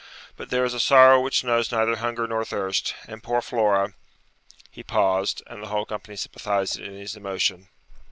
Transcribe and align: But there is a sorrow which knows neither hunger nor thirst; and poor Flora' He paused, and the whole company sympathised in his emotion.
But 0.35 0.49
there 0.49 0.65
is 0.65 0.73
a 0.73 0.79
sorrow 0.79 1.19
which 1.21 1.43
knows 1.43 1.71
neither 1.71 1.97
hunger 1.97 2.25
nor 2.25 2.43
thirst; 2.43 2.95
and 3.05 3.21
poor 3.21 3.39
Flora' 3.39 3.93
He 4.71 4.81
paused, 4.81 5.43
and 5.45 5.61
the 5.61 5.67
whole 5.67 5.85
company 5.85 6.15
sympathised 6.15 6.79
in 6.79 6.95
his 6.97 7.15
emotion. 7.15 7.67